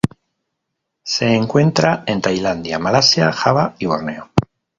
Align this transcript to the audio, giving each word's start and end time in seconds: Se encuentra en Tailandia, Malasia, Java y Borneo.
Se 1.03 1.35
encuentra 1.35 2.03
en 2.07 2.21
Tailandia, 2.21 2.79
Malasia, 2.79 3.31
Java 3.31 3.75
y 3.77 3.85
Borneo. 3.85 4.31